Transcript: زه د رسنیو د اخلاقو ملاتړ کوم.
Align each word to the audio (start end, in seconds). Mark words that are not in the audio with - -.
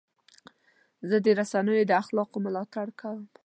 زه 1.09 1.17
د 1.25 1.27
رسنیو 1.39 1.87
د 1.89 1.91
اخلاقو 2.01 2.37
ملاتړ 2.45 2.87
کوم. 2.99 3.21